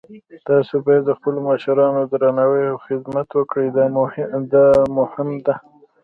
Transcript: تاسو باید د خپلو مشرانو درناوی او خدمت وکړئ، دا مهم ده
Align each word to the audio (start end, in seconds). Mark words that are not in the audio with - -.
تاسو 0.47 0.73
باید 0.85 1.03
د 1.05 1.11
خپلو 1.17 1.39
مشرانو 1.49 2.01
درناوی 2.11 2.63
او 2.71 2.77
خدمت 2.87 3.27
وکړئ، 3.37 3.67
دا 4.53 4.65
مهم 4.99 5.29
ده 5.45 5.53